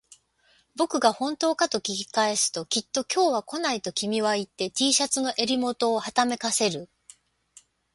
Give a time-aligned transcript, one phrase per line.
[0.75, 6.89] 僕が本当かと聞き返すと、きっと今日は来ないと君は言って、Ｔ シャツの襟元をはためかせる